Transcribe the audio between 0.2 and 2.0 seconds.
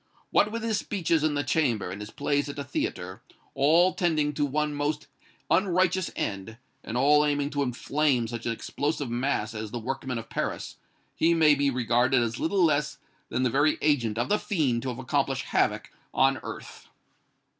What with his speeches in the Chamber